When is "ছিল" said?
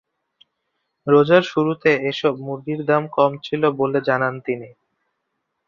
3.43-3.61